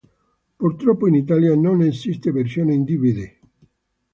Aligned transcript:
Purtroppo 0.57 1.07
in 1.07 1.13
italia 1.13 1.55
non 1.55 1.83
esiste 1.83 2.31
versione 2.31 2.73
in 2.73 2.83
Dvd. 2.83 3.31